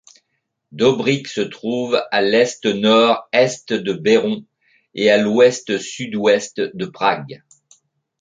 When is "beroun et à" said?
3.93-5.13